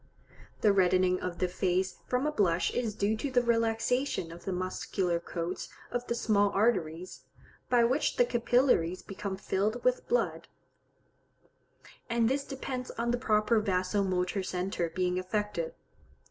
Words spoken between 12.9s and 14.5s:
the proper vaso motor